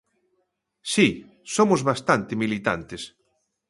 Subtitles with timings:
[0.93, 1.07] Si,
[1.55, 3.01] somos bastante militantes.